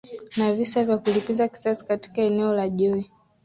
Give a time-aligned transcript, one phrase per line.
[0.37, 3.09] na visa vya kulipiza kisasi katika eneo la joe